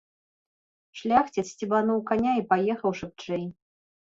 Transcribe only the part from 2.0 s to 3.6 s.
каня і паехаў шыбчэй.